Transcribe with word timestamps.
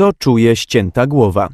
Co 0.00 0.12
czuje 0.12 0.56
ścięta 0.56 1.06
głowa? 1.06 1.48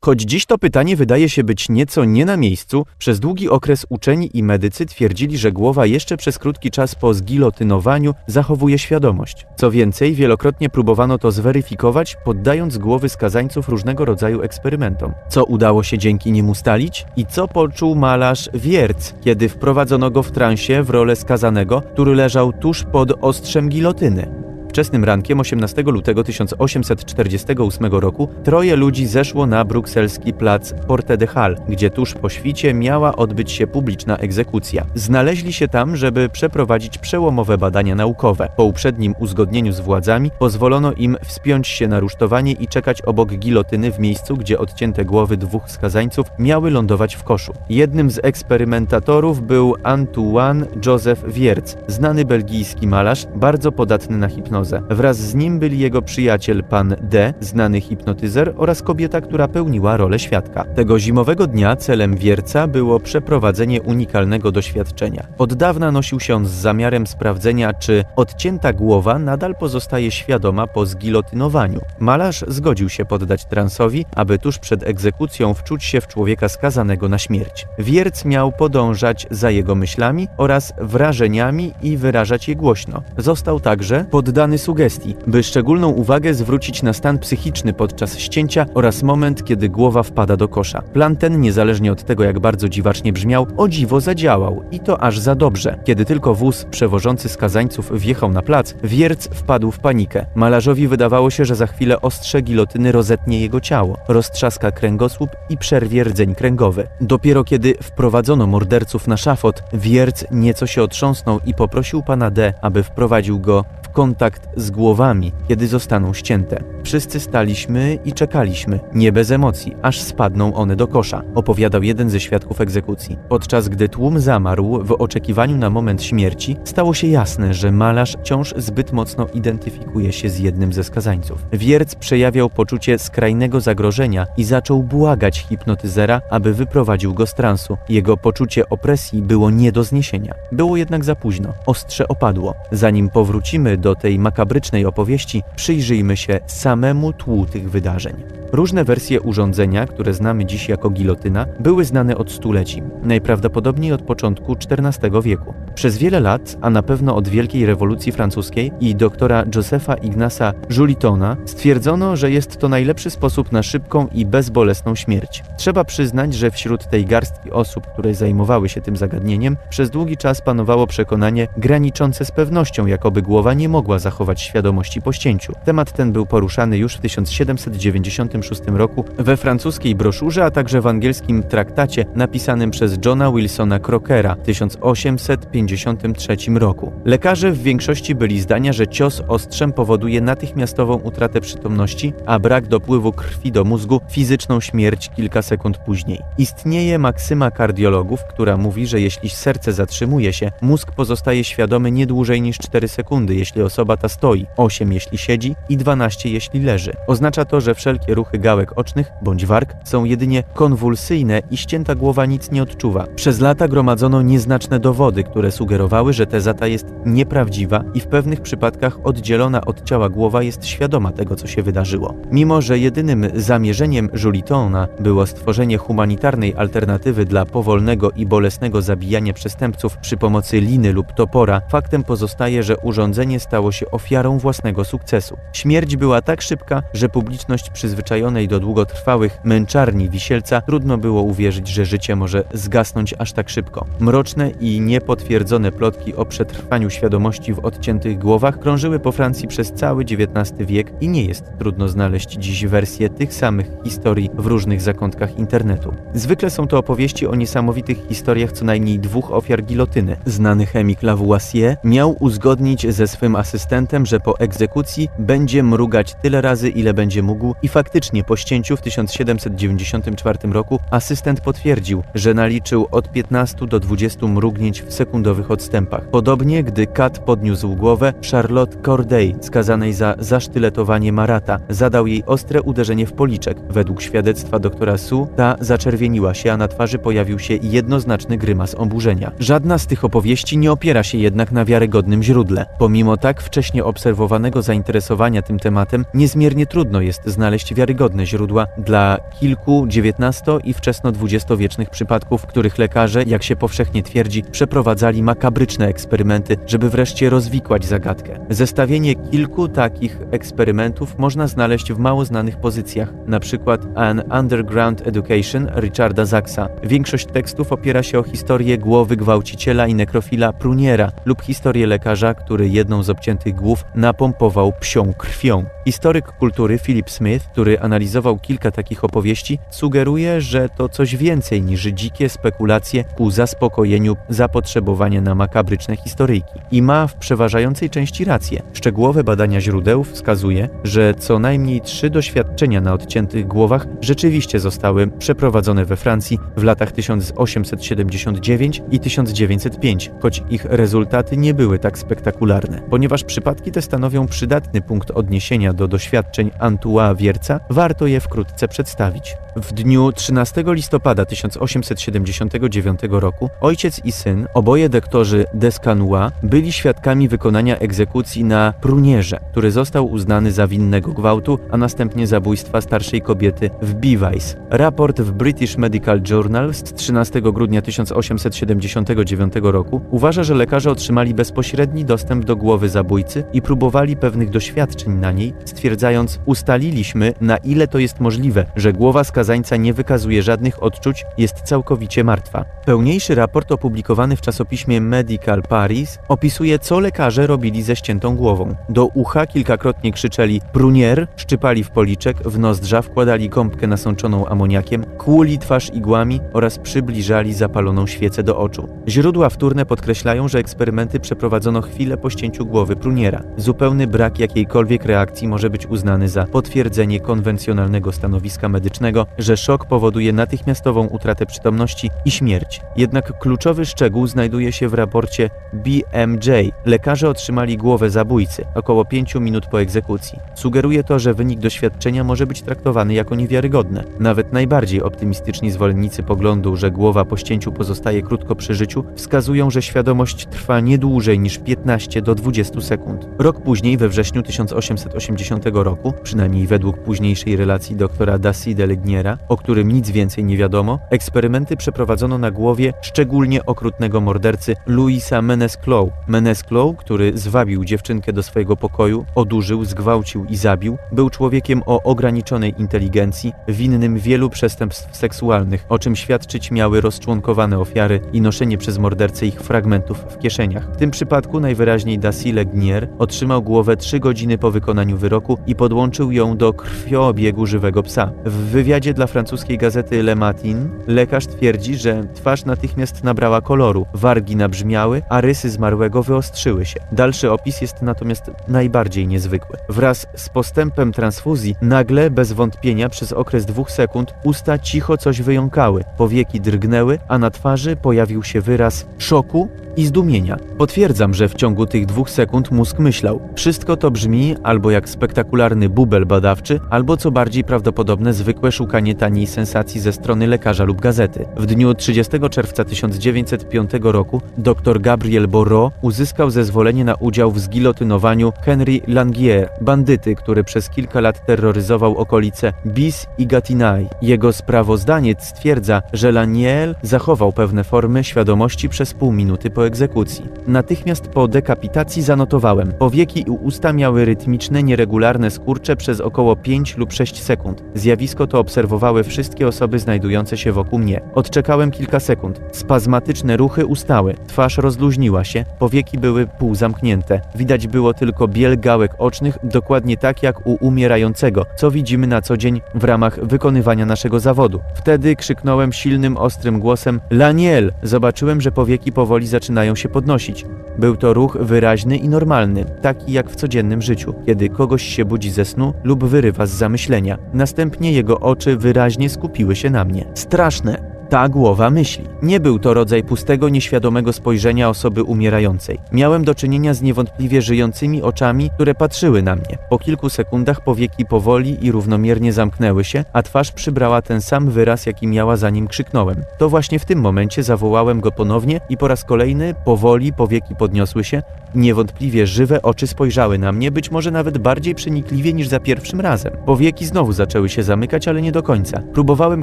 Choć 0.00 0.22
dziś 0.22 0.46
to 0.46 0.58
pytanie 0.58 0.96
wydaje 0.96 1.28
się 1.28 1.44
być 1.44 1.68
nieco 1.68 2.04
nie 2.04 2.24
na 2.24 2.36
miejscu, 2.36 2.86
przez 2.98 3.20
długi 3.20 3.48
okres 3.48 3.86
uczeni 3.88 4.30
i 4.34 4.42
medycy 4.42 4.86
twierdzili, 4.86 5.38
że 5.38 5.52
głowa 5.52 5.86
jeszcze 5.86 6.16
przez 6.16 6.38
krótki 6.38 6.70
czas 6.70 6.94
po 6.94 7.14
zgilotynowaniu 7.14 8.14
zachowuje 8.26 8.78
świadomość. 8.78 9.46
Co 9.56 9.70
więcej, 9.70 10.14
wielokrotnie 10.14 10.70
próbowano 10.70 11.18
to 11.18 11.30
zweryfikować, 11.30 12.16
poddając 12.24 12.78
głowy 12.78 13.08
skazańców 13.08 13.68
różnego 13.68 14.04
rodzaju 14.04 14.42
eksperymentom. 14.42 15.12
Co 15.28 15.44
udało 15.44 15.82
się 15.82 15.98
dzięki 15.98 16.32
nim 16.32 16.50
ustalić? 16.50 17.04
I 17.16 17.26
co 17.26 17.48
poczuł 17.48 17.94
malarz 17.94 18.50
Wierc, 18.54 19.14
kiedy 19.20 19.48
wprowadzono 19.48 20.10
go 20.10 20.22
w 20.22 20.30
transie 20.30 20.82
w 20.82 20.90
rolę 20.90 21.16
skazanego, 21.16 21.82
który 21.92 22.14
leżał 22.14 22.52
tuż 22.52 22.84
pod 22.84 23.12
ostrzem 23.20 23.68
gilotyny? 23.68 24.55
Wczesnym 24.76 25.04
rankiem 25.04 25.40
18 25.40 25.82
lutego 25.82 26.24
1848 26.24 27.86
roku 27.92 28.28
troje 28.44 28.76
ludzi 28.76 29.06
zeszło 29.06 29.46
na 29.46 29.64
brukselski 29.64 30.32
plac 30.32 30.74
Porte 30.86 31.16
de 31.16 31.26
Hall, 31.26 31.56
gdzie 31.68 31.90
tuż 31.90 32.14
po 32.14 32.28
świcie 32.28 32.74
miała 32.74 33.16
odbyć 33.16 33.52
się 33.52 33.66
publiczna 33.66 34.16
egzekucja. 34.16 34.86
Znaleźli 34.94 35.52
się 35.52 35.68
tam, 35.68 35.96
żeby 35.96 36.28
przeprowadzić 36.28 36.98
przełomowe 36.98 37.58
badania 37.58 37.94
naukowe. 37.94 38.48
Po 38.56 38.64
uprzednim 38.64 39.14
uzgodnieniu 39.18 39.72
z 39.72 39.80
władzami 39.80 40.30
pozwolono 40.38 40.92
im 40.92 41.16
wspiąć 41.24 41.68
się 41.68 41.88
na 41.88 42.00
rusztowanie 42.00 42.52
i 42.52 42.68
czekać 42.68 43.02
obok 43.02 43.34
gilotyny 43.34 43.92
w 43.92 43.98
miejscu, 43.98 44.36
gdzie 44.36 44.58
odcięte 44.58 45.04
głowy 45.04 45.36
dwóch 45.36 45.70
skazańców 45.70 46.26
miały 46.38 46.70
lądować 46.70 47.14
w 47.14 47.24
koszu. 47.24 47.52
Jednym 47.68 48.10
z 48.10 48.20
eksperymentatorów 48.22 49.46
był 49.46 49.74
Antoine 49.82 50.66
Joseph 50.86 51.24
Wiertz, 51.28 51.76
znany 51.88 52.24
belgijski 52.24 52.86
malarz, 52.86 53.26
bardzo 53.36 53.72
podatny 53.72 54.18
na 54.18 54.28
hipnozę 54.28 54.65
Wraz 54.90 55.16
z 55.16 55.34
nim 55.34 55.58
byli 55.58 55.78
jego 55.78 56.02
przyjaciel 56.02 56.64
pan 56.64 56.96
D, 57.00 57.34
znany 57.40 57.80
hipnotyzer 57.80 58.54
oraz 58.56 58.82
kobieta, 58.82 59.20
która 59.20 59.48
pełniła 59.48 59.96
rolę 59.96 60.18
świadka. 60.18 60.64
Tego 60.64 60.98
zimowego 60.98 61.46
dnia 61.46 61.76
celem 61.76 62.16
wierca 62.16 62.66
było 62.66 63.00
przeprowadzenie 63.00 63.82
unikalnego 63.82 64.52
doświadczenia. 64.52 65.26
Od 65.38 65.54
dawna 65.54 65.92
nosił 65.92 66.20
się 66.20 66.34
on 66.34 66.46
z 66.46 66.50
zamiarem 66.50 67.06
sprawdzenia, 67.06 67.72
czy 67.72 68.04
odcięta 68.16 68.72
głowa 68.72 69.18
nadal 69.18 69.54
pozostaje 69.54 70.10
świadoma 70.10 70.66
po 70.66 70.86
zgilotynowaniu. 70.86 71.80
Malarz 71.98 72.44
zgodził 72.48 72.88
się 72.88 73.04
poddać 73.04 73.44
transowi, 73.44 74.04
aby 74.14 74.38
tuż 74.38 74.58
przed 74.58 74.82
egzekucją 74.82 75.54
wczuć 75.54 75.84
się 75.84 76.00
w 76.00 76.06
człowieka 76.06 76.48
skazanego 76.48 77.08
na 77.08 77.18
śmierć. 77.18 77.66
Wierc 77.78 78.24
miał 78.24 78.52
podążać 78.52 79.26
za 79.30 79.50
jego 79.50 79.74
myślami 79.74 80.28
oraz 80.36 80.72
wrażeniami 80.80 81.72
i 81.82 81.96
wyrażać 81.96 82.48
je 82.48 82.56
głośno. 82.56 83.02
Został 83.18 83.60
także 83.60 84.04
poddany 84.10 84.55
sugestii, 84.58 85.16
by 85.26 85.42
szczególną 85.42 85.88
uwagę 85.88 86.34
zwrócić 86.34 86.82
na 86.82 86.92
stan 86.92 87.18
psychiczny 87.18 87.72
podczas 87.72 88.18
ścięcia 88.18 88.66
oraz 88.74 89.02
moment, 89.02 89.44
kiedy 89.44 89.68
głowa 89.68 90.02
wpada 90.02 90.36
do 90.36 90.48
kosza. 90.48 90.82
Plan 90.82 91.16
ten, 91.16 91.40
niezależnie 91.40 91.92
od 91.92 92.04
tego 92.04 92.24
jak 92.24 92.40
bardzo 92.40 92.68
dziwacznie 92.68 93.12
brzmiał, 93.12 93.46
o 93.56 93.68
dziwo 93.68 94.00
zadziałał 94.00 94.62
i 94.70 94.80
to 94.80 95.02
aż 95.02 95.18
za 95.18 95.34
dobrze. 95.34 95.78
Kiedy 95.84 96.04
tylko 96.04 96.34
wóz 96.34 96.64
przewożący 96.64 97.28
skazańców 97.28 98.00
wjechał 98.00 98.32
na 98.32 98.42
plac, 98.42 98.74
wierc 98.84 99.28
wpadł 99.28 99.70
w 99.70 99.78
panikę. 99.78 100.26
Malarzowi 100.34 100.88
wydawało 100.88 101.30
się, 101.30 101.44
że 101.44 101.54
za 101.54 101.66
chwilę 101.66 102.00
ostrze 102.00 102.42
gilotyny 102.42 102.92
rozetnie 102.92 103.40
jego 103.40 103.60
ciało, 103.60 103.96
roztrzaska 104.08 104.70
kręgosłup 104.70 105.30
i 105.48 105.56
przerwie 105.56 106.04
rdzeń 106.04 106.34
kręgowy. 106.34 106.86
Dopiero 107.00 107.44
kiedy 107.44 107.74
wprowadzono 107.82 108.46
morderców 108.46 109.08
na 109.08 109.16
szafot, 109.16 109.62
wierc 109.72 110.24
nieco 110.30 110.66
się 110.66 110.82
otrząsnął 110.82 111.40
i 111.46 111.54
poprosił 111.54 112.02
pana 112.02 112.30
D, 112.30 112.54
aby 112.60 112.82
wprowadził 112.82 113.40
go 113.40 113.64
w 113.82 113.88
kontakt 113.88 114.45
z 114.56 114.70
głowami, 114.70 115.32
kiedy 115.48 115.68
zostaną 115.68 116.14
ścięte. 116.14 116.62
Wszyscy 116.84 117.20
staliśmy 117.20 117.98
i 118.04 118.12
czekaliśmy, 118.12 118.80
nie 118.94 119.12
bez 119.12 119.30
emocji, 119.30 119.76
aż 119.82 120.00
spadną 120.00 120.54
one 120.54 120.76
do 120.76 120.88
kosza, 120.88 121.22
opowiadał 121.34 121.82
jeden 121.82 122.10
ze 122.10 122.20
świadków 122.20 122.60
egzekucji. 122.60 123.18
Podczas 123.28 123.68
gdy 123.68 123.88
tłum 123.88 124.20
zamarł 124.20 124.84
w 124.84 124.92
oczekiwaniu 124.92 125.56
na 125.56 125.70
moment 125.70 126.02
śmierci, 126.02 126.56
stało 126.64 126.94
się 126.94 127.06
jasne, 127.06 127.54
że 127.54 127.72
malarz 127.72 128.16
wciąż 128.20 128.54
zbyt 128.56 128.92
mocno 128.92 129.26
identyfikuje 129.34 130.12
się 130.12 130.28
z 130.28 130.38
jednym 130.38 130.72
ze 130.72 130.84
skazańców. 130.84 131.46
Wierc 131.52 131.94
przejawiał 131.94 132.50
poczucie 132.50 132.98
skrajnego 132.98 133.60
zagrożenia 133.60 134.26
i 134.36 134.44
zaczął 134.44 134.82
błagać 134.82 135.38
hipnotyzera, 135.40 136.20
aby 136.30 136.54
wyprowadził 136.54 137.14
go 137.14 137.26
z 137.26 137.34
transu. 137.34 137.76
Jego 137.88 138.16
poczucie 138.16 138.68
opresji 138.68 139.22
było 139.22 139.50
nie 139.50 139.72
do 139.72 139.84
zniesienia. 139.84 140.34
Było 140.52 140.76
jednak 140.76 141.04
za 141.04 141.16
późno. 141.16 141.52
Ostrze 141.66 142.08
opadło. 142.08 142.54
Zanim 142.72 143.08
powrócimy 143.08 143.76
do 143.76 143.94
tej 143.94 144.18
makabrycznej 144.26 144.86
opowieści, 144.86 145.42
przyjrzyjmy 145.56 146.16
się 146.16 146.40
samemu 146.46 147.12
tłu 147.12 147.46
tych 147.46 147.70
wydarzeń. 147.70 148.14
Różne 148.52 148.84
wersje 148.84 149.20
urządzenia, 149.20 149.86
które 149.86 150.14
znamy 150.14 150.46
dziś 150.46 150.68
jako 150.68 150.90
gilotyna, 150.90 151.46
były 151.60 151.84
znane 151.84 152.16
od 152.18 152.30
stuleci, 152.32 152.82
najprawdopodobniej 153.02 153.92
od 153.92 154.02
początku 154.02 154.56
XIV 154.70 155.22
wieku. 155.22 155.54
Przez 155.74 155.98
wiele 155.98 156.20
lat, 156.20 156.56
a 156.60 156.70
na 156.70 156.82
pewno 156.82 157.16
od 157.16 157.28
Wielkiej 157.28 157.66
Rewolucji 157.66 158.12
Francuskiej 158.12 158.72
i 158.80 158.94
doktora 158.94 159.44
Josepha 159.54 159.94
Ignasa 159.94 160.52
Julitona, 160.76 161.36
stwierdzono, 161.44 162.16
że 162.16 162.30
jest 162.30 162.56
to 162.56 162.68
najlepszy 162.68 163.10
sposób 163.10 163.52
na 163.52 163.62
szybką 163.62 164.06
i 164.12 164.26
bezbolesną 164.26 164.94
śmierć. 164.94 165.42
Trzeba 165.58 165.84
przyznać, 165.84 166.34
że 166.34 166.50
wśród 166.50 166.90
tej 166.90 167.04
garstki 167.04 167.50
osób, 167.50 167.86
które 167.86 168.14
zajmowały 168.14 168.68
się 168.68 168.80
tym 168.80 168.96
zagadnieniem, 168.96 169.56
przez 169.70 169.90
długi 169.90 170.16
czas 170.16 170.40
panowało 170.40 170.86
przekonanie 170.86 171.48
graniczące 171.56 172.24
z 172.24 172.30
pewnością, 172.30 172.86
jakoby 172.86 173.22
głowa 173.22 173.54
nie 173.54 173.68
mogła 173.68 173.98
zachować 173.98 174.15
świadomości 174.36 175.02
po 175.02 175.12
ścięciu. 175.12 175.52
Temat 175.64 175.92
ten 175.92 176.12
był 176.12 176.26
poruszany 176.26 176.78
już 176.78 176.94
w 176.94 177.00
1796 177.00 178.62
roku 178.66 179.04
we 179.18 179.36
francuskiej 179.36 179.94
broszurze, 179.94 180.44
a 180.44 180.50
także 180.50 180.80
w 180.80 180.86
angielskim 180.86 181.42
traktacie 181.42 182.04
napisanym 182.14 182.70
przez 182.70 182.98
Johna 183.04 183.32
Wilsona 183.32 183.78
Crockera 183.78 184.34
w 184.34 184.42
1853 184.42 186.36
roku. 186.54 186.92
Lekarze 187.04 187.52
w 187.52 187.62
większości 187.62 188.14
byli 188.14 188.40
zdania, 188.40 188.72
że 188.72 188.88
cios 188.88 189.22
ostrzem 189.28 189.72
powoduje 189.72 190.20
natychmiastową 190.20 190.94
utratę 190.94 191.40
przytomności, 191.40 192.12
a 192.26 192.38
brak 192.38 192.66
dopływu 192.66 193.12
krwi 193.12 193.52
do 193.52 193.64
mózgu 193.64 194.00
fizyczną 194.10 194.60
śmierć 194.60 195.10
kilka 195.16 195.42
sekund 195.42 195.78
później. 195.78 196.20
Istnieje 196.38 196.98
maksyma 196.98 197.50
kardiologów, 197.50 198.24
która 198.24 198.56
mówi, 198.56 198.86
że 198.86 199.00
jeśli 199.00 199.30
serce 199.30 199.72
zatrzymuje 199.72 200.32
się, 200.32 200.50
mózg 200.60 200.92
pozostaje 200.92 201.44
świadomy 201.44 201.90
nie 201.90 202.06
dłużej 202.06 202.42
niż 202.42 202.58
4 202.58 202.88
sekundy, 202.88 203.34
jeśli 203.34 203.62
osoba 203.62 203.96
ta 203.96 204.05
stoi, 204.08 204.46
8 204.56 204.92
jeśli 204.92 205.18
siedzi 205.18 205.56
i 205.68 205.76
12 205.76 206.30
jeśli 206.30 206.60
leży. 206.60 206.92
Oznacza 207.06 207.44
to, 207.44 207.60
że 207.60 207.74
wszelkie 207.74 208.14
ruchy 208.14 208.38
gałek 208.38 208.78
ocznych 208.78 209.10
bądź 209.22 209.46
warg 209.46 209.74
są 209.84 210.04
jedynie 210.04 210.42
konwulsyjne 210.54 211.42
i 211.50 211.56
ścięta 211.56 211.94
głowa 211.94 212.26
nic 212.26 212.50
nie 212.50 212.62
odczuwa. 212.62 213.06
Przez 213.16 213.40
lata 213.40 213.68
gromadzono 213.68 214.22
nieznaczne 214.22 214.80
dowody, 214.80 215.24
które 215.24 215.52
sugerowały, 215.52 216.12
że 216.12 216.26
tezata 216.26 216.66
jest 216.66 216.86
nieprawdziwa 217.06 217.84
i 217.94 218.00
w 218.00 218.06
pewnych 218.06 218.40
przypadkach 218.40 218.98
oddzielona 219.04 219.60
od 219.60 219.84
ciała 219.84 220.08
głowa 220.08 220.42
jest 220.42 220.66
świadoma 220.66 221.12
tego, 221.12 221.36
co 221.36 221.46
się 221.46 221.62
wydarzyło. 221.62 222.14
Mimo, 222.30 222.62
że 222.62 222.78
jedynym 222.78 223.26
zamierzeniem 223.34 224.10
Julitona 224.24 224.88
było 225.00 225.26
stworzenie 225.26 225.78
humanitarnej 225.78 226.54
alternatywy 226.54 227.24
dla 227.24 227.44
powolnego 227.44 228.10
i 228.10 228.26
bolesnego 228.26 228.82
zabijania 228.82 229.32
przestępców 229.32 229.96
przy 229.96 230.16
pomocy 230.16 230.60
liny 230.60 230.92
lub 230.92 231.12
topora, 231.12 231.60
faktem 231.68 232.04
pozostaje, 232.04 232.62
że 232.62 232.76
urządzenie 232.76 233.40
stało 233.40 233.72
się 233.72 233.90
ofiarą 233.96 234.38
własnego 234.38 234.84
sukcesu. 234.84 235.36
Śmierć 235.52 235.96
była 235.96 236.22
tak 236.22 236.42
szybka, 236.42 236.82
że 236.94 237.08
publiczność 237.08 237.70
przyzwyczajonej 237.70 238.48
do 238.48 238.60
długotrwałych 238.60 239.38
męczarni 239.44 240.10
wisielca 240.10 240.60
trudno 240.60 240.98
było 240.98 241.22
uwierzyć, 241.22 241.68
że 241.68 241.84
życie 241.84 242.16
może 242.16 242.44
zgasnąć 242.54 243.14
aż 243.18 243.32
tak 243.32 243.50
szybko. 243.50 243.86
Mroczne 244.00 244.50
i 244.50 244.80
niepotwierdzone 244.80 245.72
plotki 245.72 246.14
o 246.14 246.24
przetrwaniu 246.24 246.90
świadomości 246.90 247.54
w 247.54 247.58
odciętych 247.58 248.18
głowach 248.18 248.58
krążyły 248.58 249.00
po 249.00 249.12
Francji 249.12 249.48
przez 249.48 249.72
cały 249.72 250.02
XIX 250.02 250.52
wiek 250.60 250.92
i 251.00 251.08
nie 251.08 251.24
jest 251.24 251.44
trudno 251.58 251.88
znaleźć 251.88 252.28
dziś 252.28 252.66
wersje 252.66 253.08
tych 253.08 253.34
samych 253.34 253.66
historii 253.84 254.30
w 254.34 254.46
różnych 254.46 254.80
zakątkach 254.80 255.38
internetu. 255.38 255.94
Zwykle 256.14 256.50
są 256.50 256.66
to 256.66 256.78
opowieści 256.78 257.26
o 257.26 257.34
niesamowitych 257.34 258.08
historiach 258.08 258.52
co 258.52 258.64
najmniej 258.64 258.98
dwóch 258.98 259.32
ofiar 259.32 259.64
gilotyny. 259.64 260.16
Znany 260.26 260.66
chemik 260.66 261.02
Lavoisier 261.02 261.76
miał 261.84 262.16
uzgodnić 262.20 262.94
ze 262.94 263.08
swym 263.08 263.36
asystentem, 263.36 263.85
że 264.06 264.20
po 264.20 264.38
egzekucji 264.38 265.08
będzie 265.18 265.62
mrugać 265.62 266.14
tyle 266.22 266.40
razy, 266.40 266.68
ile 266.68 266.94
będzie 266.94 267.22
mógł 267.22 267.54
i 267.62 267.68
faktycznie 267.68 268.24
po 268.24 268.36
ścięciu 268.36 268.76
w 268.76 268.80
1794 268.80 270.38
roku 270.52 270.80
asystent 270.90 271.40
potwierdził, 271.40 272.02
że 272.14 272.34
naliczył 272.34 272.88
od 272.90 273.12
15 273.12 273.66
do 273.66 273.80
20 273.80 274.26
mrugnięć 274.26 274.82
w 274.82 274.92
sekundowych 274.92 275.50
odstępach. 275.50 276.10
Podobnie, 276.10 276.64
gdy 276.64 276.86
Kat 276.86 277.18
podniósł 277.18 277.76
głowę, 277.76 278.12
Charlotte 278.30 278.76
Corday, 278.82 279.34
skazanej 279.40 279.92
za 279.92 280.14
zasztyletowanie 280.18 281.12
Marata, 281.12 281.58
zadał 281.68 282.06
jej 282.06 282.24
ostre 282.24 282.62
uderzenie 282.62 283.06
w 283.06 283.12
policzek. 283.12 283.58
Według 283.70 284.02
świadectwa 284.02 284.58
doktora 284.58 284.98
Su, 284.98 285.28
ta 285.36 285.56
zaczerwieniła 285.60 286.34
się, 286.34 286.52
a 286.52 286.56
na 286.56 286.68
twarzy 286.68 286.98
pojawił 286.98 287.38
się 287.38 287.54
jednoznaczny 287.62 288.36
grymas 288.36 288.74
oburzenia. 288.74 289.32
Żadna 289.38 289.78
z 289.78 289.86
tych 289.86 290.04
opowieści 290.04 290.58
nie 290.58 290.72
opiera 290.72 291.02
się 291.02 291.18
jednak 291.18 291.52
na 291.52 291.64
wiarygodnym 291.64 292.22
źródle. 292.22 292.66
Pomimo 292.78 293.16
tak 293.16 293.42
obserwowanego 293.84 294.62
zainteresowania 294.62 295.42
tym 295.42 295.58
tematem, 295.58 296.04
niezmiernie 296.14 296.66
trudno 296.66 297.00
jest 297.00 297.22
znaleźć 297.26 297.74
wiarygodne 297.74 298.26
źródła 298.26 298.66
dla 298.78 299.18
kilku 299.40 299.86
XIX 299.88 300.42
i 300.64 300.74
wczesno-XX-wiecznych 300.74 301.90
przypadków, 301.90 302.42
w 302.42 302.46
których 302.46 302.78
lekarze, 302.78 303.22
jak 303.22 303.42
się 303.42 303.56
powszechnie 303.56 304.02
twierdzi, 304.02 304.42
przeprowadzali 304.50 305.22
makabryczne 305.22 305.86
eksperymenty, 305.88 306.56
żeby 306.66 306.90
wreszcie 306.90 307.30
rozwikłać 307.30 307.84
zagadkę. 307.84 308.46
Zestawienie 308.50 309.14
kilku 309.14 309.68
takich 309.68 310.18
eksperymentów 310.30 311.18
można 311.18 311.46
znaleźć 311.46 311.92
w 311.92 311.98
mało 311.98 312.24
znanych 312.24 312.56
pozycjach, 312.56 313.12
przykład 313.46 313.80
An 313.94 314.22
Underground 314.40 315.06
Education 315.06 315.68
Richarda 315.76 316.24
Zaxa. 316.24 316.68
Większość 316.82 317.26
tekstów 317.26 317.72
opiera 317.72 318.02
się 318.02 318.18
o 318.18 318.22
historię 318.22 318.78
głowy 318.78 319.16
gwałciciela 319.16 319.86
i 319.86 319.94
nekrofila 319.94 320.52
Pruniera 320.52 321.12
lub 321.24 321.42
historię 321.42 321.86
lekarza, 321.86 322.34
który 322.34 322.68
jedną 322.68 323.02
z 323.02 323.10
obciętych 323.10 323.54
głów 323.54 323.65
napompował 323.94 324.72
psią 324.80 325.14
krwią. 325.14 325.64
Historyk 325.84 326.32
kultury 326.32 326.78
Philip 326.78 327.10
Smith, 327.10 327.46
który 327.52 327.80
analizował 327.80 328.38
kilka 328.38 328.70
takich 328.70 329.04
opowieści, 329.04 329.58
sugeruje, 329.70 330.40
że 330.40 330.68
to 330.68 330.88
coś 330.88 331.16
więcej 331.16 331.62
niż 331.62 331.82
dzikie 331.82 332.28
spekulacje 332.28 333.04
ku 333.04 333.30
zaspokojeniu 333.30 334.16
zapotrzebowania 334.28 335.20
na 335.20 335.34
makabryczne 335.34 335.96
historyjki. 335.96 336.60
I 336.70 336.82
ma 336.82 337.06
w 337.06 337.14
przeważającej 337.14 337.90
części 337.90 338.24
rację. 338.24 338.62
Szczegółowe 338.72 339.24
badania 339.24 339.60
źródeł 339.60 340.04
wskazuje, 340.04 340.68
że 340.84 341.14
co 341.14 341.38
najmniej 341.38 341.80
trzy 341.80 342.10
doświadczenia 342.10 342.80
na 342.80 342.92
odciętych 342.92 343.46
głowach 343.46 343.86
rzeczywiście 344.00 344.60
zostały 344.60 345.06
przeprowadzone 345.06 345.84
we 345.84 345.96
Francji 345.96 346.38
w 346.56 346.64
latach 346.64 346.92
1879 346.92 348.82
i 348.90 349.00
1905, 349.00 350.10
choć 350.20 350.42
ich 350.50 350.64
rezultaty 350.64 351.36
nie 351.36 351.54
były 351.54 351.78
tak 351.78 351.98
spektakularne. 351.98 352.82
Ponieważ 352.90 353.24
przypadki 353.24 353.55
te 353.62 353.82
stanowią 353.82 354.26
przydatny 354.26 354.80
punkt 354.82 355.10
odniesienia 355.10 355.72
do 355.72 355.88
doświadczeń 355.88 356.50
Antua 356.58 357.14
Wierca, 357.14 357.60
warto 357.70 358.06
je 358.06 358.20
wkrótce 358.20 358.68
przedstawić. 358.68 359.36
W 359.56 359.72
dniu 359.72 360.12
13 360.12 360.64
listopada 360.66 361.24
1879 361.24 363.00
roku 363.10 363.50
ojciec 363.60 364.04
i 364.04 364.12
syn, 364.12 364.46
oboje 364.54 364.88
doktorzy 364.88 365.44
Descanois, 365.54 366.32
byli 366.42 366.72
świadkami 366.72 367.28
wykonania 367.28 367.78
egzekucji 367.78 368.44
na 368.44 368.74
Prunierze, 368.80 369.40
który 369.50 369.70
został 369.70 370.06
uznany 370.06 370.52
za 370.52 370.66
winnego 370.66 371.12
gwałtu, 371.12 371.58
a 371.70 371.76
następnie 371.76 372.26
zabójstwa 372.26 372.80
starszej 372.80 373.22
kobiety 373.22 373.70
w 373.82 373.94
Beavice. 373.94 374.56
Raport 374.70 375.20
w 375.20 375.32
British 375.32 375.76
Medical 375.76 376.20
Journal 376.30 376.74
z 376.74 376.82
13 376.82 377.42
grudnia 377.42 377.82
1879 377.82 379.52
roku 379.62 380.00
uważa, 380.10 380.42
że 380.42 380.54
lekarze 380.54 380.90
otrzymali 380.90 381.34
bezpośredni 381.34 382.04
dostęp 382.04 382.44
do 382.44 382.56
głowy 382.56 382.88
zabójcy 382.88 383.44
i 383.52 383.62
próbowali 383.62 384.16
pewnych 384.16 384.50
doświadczeń 384.50 385.12
na 385.12 385.32
niej, 385.32 385.54
stwierdzając: 385.64 386.40
Ustaliliśmy, 386.46 387.32
na 387.40 387.56
ile 387.56 387.88
to 387.88 387.98
jest 387.98 388.20
możliwe, 388.20 388.66
że 388.76 388.92
głowa 388.92 389.24
skazańca 389.46 389.76
nie 389.76 389.92
wykazuje 389.92 390.42
żadnych 390.42 390.82
odczuć, 390.82 391.24
jest 391.38 391.62
całkowicie 391.62 392.24
martwa. 392.24 392.64
Pełniejszy 392.84 393.34
raport 393.34 393.72
opublikowany 393.72 394.36
w 394.36 394.40
czasopiśmie 394.40 395.00
Medical 395.00 395.62
Paris 395.62 396.18
opisuje, 396.28 396.78
co 396.78 397.00
lekarze 397.00 397.46
robili 397.46 397.82
ze 397.82 397.96
ściętą 397.96 398.36
głową. 398.36 398.74
Do 398.88 399.06
ucha 399.06 399.46
kilkakrotnie 399.46 400.12
krzyczeli 400.12 400.60
prunier, 400.72 401.26
szczypali 401.36 401.84
w 401.84 401.90
policzek, 401.90 402.36
w 402.42 402.58
nozdrza 402.58 403.02
wkładali 403.02 403.48
gąbkę 403.48 403.86
nasączoną 403.86 404.46
amoniakiem, 404.46 405.04
kłuli 405.18 405.58
twarz 405.58 405.90
igłami 405.94 406.40
oraz 406.52 406.78
przybliżali 406.78 407.54
zapaloną 407.54 408.06
świecę 408.06 408.42
do 408.42 408.58
oczu. 408.58 408.88
Źródła 409.08 409.50
wtórne 409.50 409.86
podkreślają, 409.86 410.48
że 410.48 410.58
eksperymenty 410.58 411.20
przeprowadzono 411.20 411.82
chwilę 411.82 412.16
po 412.16 412.30
ścięciu 412.30 412.66
głowy 412.66 412.96
pruniera. 412.96 413.42
Zupełny 413.56 414.06
brak 414.06 414.38
jakiejkolwiek 414.38 415.04
reakcji 415.04 415.48
może 415.48 415.70
być 415.70 415.86
uznany 415.86 416.28
za 416.28 416.44
potwierdzenie 416.44 417.20
konwencjonalnego 417.20 418.12
stanowiska 418.12 418.68
medycznego, 418.68 419.26
że 419.38 419.56
szok 419.56 419.84
powoduje 419.84 420.32
natychmiastową 420.32 421.06
utratę 421.06 421.46
przytomności 421.46 422.10
i 422.24 422.30
śmierć. 422.30 422.80
Jednak 422.96 423.38
kluczowy 423.38 423.86
szczegół 423.86 424.26
znajduje 424.26 424.72
się 424.72 424.88
w 424.88 424.94
raporcie 424.94 425.50
BMJ. 425.72 426.50
Lekarze 426.84 427.28
otrzymali 427.28 427.76
głowę 427.76 428.10
zabójcy 428.10 428.64
około 428.74 429.04
5 429.04 429.34
minut 429.34 429.66
po 429.66 429.80
egzekucji. 429.80 430.38
Sugeruje 430.54 431.04
to, 431.04 431.18
że 431.18 431.34
wynik 431.34 431.60
doświadczenia 431.60 432.24
może 432.24 432.46
być 432.46 432.62
traktowany 432.62 433.14
jako 433.14 433.34
niewiarygodne. 433.34 434.04
Nawet 434.20 434.52
najbardziej 434.52 435.02
optymistyczni 435.02 435.70
zwolennicy 435.70 436.22
poglądu, 436.22 436.76
że 436.76 436.90
głowa 436.90 437.24
po 437.24 437.36
ścięciu 437.36 437.72
pozostaje 437.72 438.22
krótko 438.22 438.56
przy 438.56 438.74
życiu, 438.74 439.04
wskazują, 439.16 439.70
że 439.70 439.82
świadomość 439.82 440.46
trwa 440.46 440.80
nie 440.80 440.98
dłużej 440.98 441.38
niż 441.38 441.58
15 441.58 442.22
do 442.22 442.34
20 442.34 442.80
sekund. 442.80 443.28
Rok 443.38 443.60
później, 443.60 443.96
we 443.96 444.08
wrześniu 444.08 444.42
1880 444.42 445.64
roku, 445.72 446.12
przynajmniej 446.22 446.66
według 446.66 446.98
późniejszej 446.98 447.56
relacji 447.56 447.96
doktora 447.96 448.38
Daci 448.38 448.74
de 448.74 448.86
Ligniera, 448.86 449.25
o 449.48 449.56
którym 449.56 449.92
nic 449.92 450.10
więcej 450.10 450.44
nie 450.44 450.56
wiadomo, 450.56 450.98
eksperymenty 451.10 451.76
przeprowadzono 451.76 452.38
na 452.38 452.50
głowie 452.50 452.92
szczególnie 453.02 453.66
okrutnego 453.66 454.20
mordercy 454.20 454.74
Louisa 454.86 455.42
Menesclow. 455.42 456.08
Menesclow, 456.26 456.96
który 456.96 457.38
zwabił 457.38 457.84
dziewczynkę 457.84 458.32
do 458.32 458.42
swojego 458.42 458.76
pokoju, 458.76 459.24
odurzył, 459.34 459.84
zgwałcił 459.84 460.44
i 460.44 460.56
zabił, 460.56 460.98
był 461.12 461.30
człowiekiem 461.30 461.82
o 461.86 462.02
ograniczonej 462.02 462.74
inteligencji, 462.78 463.52
winnym 463.68 464.18
wielu 464.18 464.50
przestępstw 464.50 465.16
seksualnych, 465.16 465.86
o 465.88 465.98
czym 465.98 466.16
świadczyć 466.16 466.70
miały 466.70 467.00
rozczłonkowane 467.00 467.78
ofiary 467.78 468.20
i 468.32 468.40
noszenie 468.40 468.78
przez 468.78 468.98
mordercę 468.98 469.46
ich 469.46 469.60
fragmentów 469.60 470.18
w 470.28 470.38
kieszeniach. 470.38 470.92
W 470.92 470.96
tym 470.96 471.10
przypadku 471.10 471.60
najwyraźniej 471.60 472.18
Daci 472.18 472.52
Legnier 472.52 473.08
otrzymał 473.18 473.62
głowę 473.62 473.96
trzy 473.96 474.20
godziny 474.20 474.58
po 474.58 474.70
wykonaniu 474.70 475.16
wyroku 475.16 475.58
i 475.66 475.74
podłączył 475.74 476.32
ją 476.32 476.56
do 476.56 476.72
krwioobiegu 476.72 477.66
żywego 477.66 478.02
psa. 478.02 478.32
W 478.44 478.52
wywiadzie 478.52 479.14
dla 479.16 479.26
francuskiej 479.26 479.78
gazety 479.78 480.22
Le 480.22 480.34
Matin 480.34 480.90
lekarz 481.06 481.46
twierdzi, 481.46 481.96
że 481.96 482.24
twarz 482.34 482.64
natychmiast 482.64 483.24
nabrała 483.24 483.60
koloru, 483.60 484.06
wargi 484.14 484.56
nabrzmiały, 484.56 485.22
a 485.28 485.40
rysy 485.40 485.70
zmarłego 485.70 486.22
wyostrzyły 486.22 486.86
się. 486.86 487.00
Dalszy 487.12 487.52
opis 487.52 487.80
jest 487.80 488.02
natomiast 488.02 488.50
najbardziej 488.68 489.26
niezwykły. 489.26 489.78
Wraz 489.88 490.26
z 490.34 490.48
postępem 490.48 491.12
transfuzji 491.12 491.76
nagle, 491.82 492.30
bez 492.30 492.52
wątpienia, 492.52 493.08
przez 493.08 493.32
okres 493.32 493.66
dwóch 493.66 493.90
sekund 493.90 494.34
usta 494.44 494.78
cicho 494.78 495.16
coś 495.16 495.42
wyjąkały, 495.42 496.04
powieki 496.16 496.60
drgnęły, 496.60 497.18
a 497.28 497.38
na 497.38 497.50
twarzy 497.50 497.96
pojawił 497.96 498.42
się 498.42 498.60
wyraz 498.60 499.06
szoku 499.18 499.68
i 499.96 500.06
zdumienia. 500.06 500.56
Potwierdzam, 500.78 501.34
że 501.34 501.48
w 501.48 501.54
ciągu 501.54 501.86
tych 501.86 502.06
dwóch 502.06 502.30
sekund 502.30 502.70
mózg 502.70 502.98
myślał. 502.98 503.40
Wszystko 503.54 503.96
to 503.96 504.10
brzmi 504.10 504.56
albo 504.62 504.90
jak 504.90 505.08
spektakularny 505.08 505.88
bubel 505.88 506.26
badawczy, 506.26 506.80
albo 506.90 507.16
co 507.16 507.30
bardziej 507.30 507.64
prawdopodobne 507.64 508.32
zwykłe 508.32 508.72
szukanie 508.72 508.95
taniej 509.14 509.46
sensacji 509.46 510.00
ze 510.00 510.12
strony 510.12 510.46
lekarza 510.46 510.84
lub 510.84 511.00
gazety. 511.00 511.46
W 511.56 511.66
dniu 511.66 511.94
30 511.94 512.32
czerwca 512.50 512.84
1905 512.84 513.90
roku 514.02 514.40
dr 514.58 515.00
Gabriel 515.00 515.48
Borot 515.48 515.92
uzyskał 516.02 516.50
zezwolenie 516.50 517.04
na 517.04 517.14
udział 517.14 517.52
w 517.52 517.60
zgilotynowaniu 517.60 518.52
Henry 518.62 519.00
Langier, 519.06 519.68
bandyty, 519.80 520.34
który 520.34 520.64
przez 520.64 520.90
kilka 520.90 521.20
lat 521.20 521.46
terroryzował 521.46 522.16
okolice 522.18 522.72
Bis 522.86 523.26
i 523.38 523.46
Gatineau. 523.46 524.08
Jego 524.22 524.52
sprawozdaniec 524.52 525.44
stwierdza, 525.44 526.02
że 526.12 526.32
Laniel 526.32 526.94
zachował 527.02 527.52
pewne 527.52 527.84
formy 527.84 528.24
świadomości 528.24 528.88
przez 528.88 529.14
pół 529.14 529.32
minuty 529.32 529.70
po 529.70 529.86
egzekucji. 529.86 530.44
Natychmiast 530.66 531.28
po 531.28 531.48
dekapitacji 531.48 532.22
zanotowałem. 532.22 532.92
Powieki 532.92 533.40
i 533.40 533.50
usta 533.50 533.92
miały 533.92 534.24
rytmiczne, 534.24 534.82
nieregularne 534.82 535.50
skurcze 535.50 535.96
przez 535.96 536.20
około 536.20 536.56
5 536.56 536.96
lub 536.96 537.12
6 537.12 537.42
sekund. 537.42 537.82
Zjawisko 537.94 538.46
to 538.46 538.58
obserwowałem 538.58 538.85
obserwowały 538.86 539.24
wszystkie 539.24 539.68
osoby 539.68 539.98
znajdujące 539.98 540.56
się 540.56 540.72
wokół 540.72 540.98
mnie. 540.98 541.20
Odczekałem 541.34 541.90
kilka 541.90 542.20
sekund. 542.20 542.60
Spazmatyczne 542.72 543.56
ruchy 543.56 543.86
ustały, 543.86 544.34
twarz 544.46 544.78
rozluźniła 544.78 545.44
się, 545.44 545.64
powieki 545.78 546.18
były 546.18 546.46
półzamknięte. 546.46 547.40
Widać 547.54 547.86
było 547.86 548.14
tylko 548.14 548.48
biel 548.48 548.80
gałek 548.80 549.12
ocznych, 549.18 549.58
dokładnie 549.62 550.16
tak 550.16 550.42
jak 550.42 550.66
u 550.66 550.74
umierającego, 550.80 551.66
co 551.76 551.90
widzimy 551.90 552.26
na 552.26 552.42
co 552.42 552.56
dzień 552.56 552.80
w 552.94 553.04
ramach 553.04 553.46
wykonywania 553.46 554.06
naszego 554.06 554.40
zawodu. 554.40 554.80
Wtedy 554.94 555.36
krzyknąłem 555.36 555.92
silnym, 555.92 556.36
ostrym 556.36 556.80
głosem 556.80 557.20
Laniel! 557.30 557.92
Zobaczyłem, 558.02 558.60
że 558.60 558.72
powieki 558.72 559.12
powoli 559.12 559.46
zaczynają 559.46 559.94
się 559.94 560.08
podnosić. 560.08 560.66
Był 560.98 561.16
to 561.16 561.34
ruch 561.34 561.58
wyraźny 561.60 562.16
i 562.16 562.28
normalny, 562.28 562.84
taki 563.02 563.32
jak 563.32 563.50
w 563.50 563.56
codziennym 563.56 564.02
życiu, 564.02 564.34
kiedy 564.46 564.68
kogoś 564.68 565.02
się 565.02 565.24
budzi 565.24 565.50
ze 565.50 565.64
snu 565.64 565.94
lub 566.04 566.24
wyrywa 566.24 566.66
z 566.66 566.70
zamyślenia. 566.70 567.38
Następnie 567.52 568.12
jego 568.12 568.40
oczy 568.40 568.75
wyraźnie 568.78 569.30
skupiły 569.30 569.76
się 569.76 569.90
na 569.90 570.04
mnie. 570.04 570.24
Straszne. 570.34 571.15
Ta 571.28 571.48
głowa 571.48 571.90
myśli. 571.90 572.24
Nie 572.42 572.60
był 572.60 572.78
to 572.78 572.94
rodzaj 572.94 573.22
pustego, 573.22 573.68
nieświadomego 573.68 574.32
spojrzenia 574.32 574.88
osoby 574.88 575.22
umierającej. 575.22 575.98
Miałem 576.12 576.44
do 576.44 576.54
czynienia 576.54 576.94
z 576.94 577.02
niewątpliwie 577.02 577.62
żyjącymi 577.62 578.22
oczami, 578.22 578.70
które 578.74 578.94
patrzyły 578.94 579.42
na 579.42 579.56
mnie. 579.56 579.78
Po 579.90 579.98
kilku 579.98 580.30
sekundach 580.30 580.80
powieki 580.80 581.24
powoli 581.24 581.86
i 581.86 581.92
równomiernie 581.92 582.52
zamknęły 582.52 583.04
się, 583.04 583.24
a 583.32 583.42
twarz 583.42 583.72
przybrała 583.72 584.22
ten 584.22 584.40
sam 584.40 584.70
wyraz, 584.70 585.06
jaki 585.06 585.26
miała 585.26 585.56
zanim 585.56 585.88
krzyknąłem. 585.88 586.42
To 586.58 586.68
właśnie 586.68 586.98
w 586.98 587.04
tym 587.04 587.20
momencie 587.20 587.62
zawołałem 587.62 588.20
go 588.20 588.32
ponownie 588.32 588.80
i 588.88 588.96
po 588.96 589.08
raz 589.08 589.24
kolejny 589.24 589.74
powoli 589.84 590.32
powieki 590.32 590.74
podniosły 590.76 591.24
się, 591.24 591.42
Niewątpliwie 591.76 592.46
żywe 592.46 592.82
oczy 592.82 593.06
spojrzały 593.06 593.58
na 593.58 593.72
mnie, 593.72 593.90
być 593.90 594.10
może 594.10 594.30
nawet 594.30 594.58
bardziej 594.58 594.94
przenikliwie 594.94 595.52
niż 595.52 595.68
za 595.68 595.80
pierwszym 595.80 596.20
razem. 596.20 596.52
Powieki 596.66 597.06
znowu 597.06 597.32
zaczęły 597.32 597.68
się 597.68 597.82
zamykać, 597.82 598.28
ale 598.28 598.42
nie 598.42 598.52
do 598.52 598.62
końca. 598.62 599.02
Próbowałem 599.12 599.62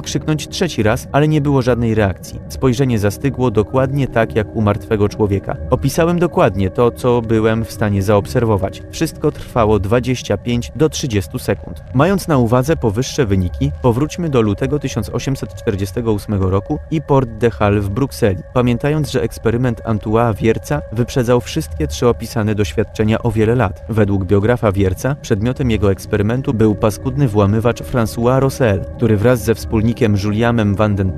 krzyknąć 0.00 0.48
trzeci 0.48 0.82
raz, 0.82 1.08
ale 1.12 1.28
nie 1.28 1.40
było 1.40 1.53
żadnej 1.62 1.94
reakcji. 1.94 2.40
Spojrzenie 2.48 2.98
zastygło 2.98 3.50
dokładnie 3.50 4.08
tak 4.08 4.36
jak 4.36 4.56
u 4.56 4.62
martwego 4.62 5.08
człowieka. 5.08 5.56
Opisałem 5.70 6.18
dokładnie 6.18 6.70
to, 6.70 6.90
co 6.90 7.22
byłem 7.22 7.64
w 7.64 7.72
stanie 7.72 8.02
zaobserwować. 8.02 8.82
Wszystko 8.90 9.32
trwało 9.32 9.78
25 9.78 10.72
do 10.76 10.88
30 10.88 11.38
sekund. 11.38 11.82
Mając 11.94 12.28
na 12.28 12.38
uwadze 12.38 12.76
powyższe 12.76 13.26
wyniki, 13.26 13.70
powróćmy 13.82 14.28
do 14.28 14.40
lutego 14.40 14.78
1848 14.78 16.42
roku 16.42 16.78
i 16.90 17.02
Port 17.02 17.30
de 17.30 17.50
Halle 17.50 17.80
w 17.80 17.90
Brukseli, 17.90 18.42
pamiętając, 18.54 19.10
że 19.10 19.22
eksperyment 19.22 19.80
Antoine 19.84 20.34
Wierca 20.34 20.82
wyprzedzał 20.92 21.40
wszystkie 21.40 21.86
trzy 21.86 22.08
opisane 22.08 22.54
doświadczenia 22.54 23.22
o 23.22 23.30
wiele 23.30 23.54
lat. 23.54 23.84
Według 23.88 24.24
biografa 24.24 24.72
Wierca 24.72 25.16
przedmiotem 25.22 25.70
jego 25.70 25.90
eksperymentu 25.90 26.54
był 26.54 26.74
paskudny 26.74 27.28
włamywacz 27.28 27.82
François 27.82 28.40
Rossel, 28.40 28.84
który 28.96 29.16
wraz 29.16 29.44
ze 29.44 29.54
wspólnikiem 29.54 30.16
Julianem 30.24 30.74
van 30.74 30.94
den 30.94 31.12